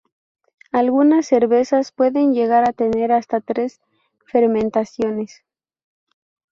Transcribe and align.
Algunas 0.71 1.27
cervezas 1.27 1.91
pueden 1.91 2.33
llegar 2.33 2.67
a 2.67 2.73
tener 2.73 3.11
hasta 3.11 3.39
tres 3.39 3.79
fermentaciones. 4.25 5.43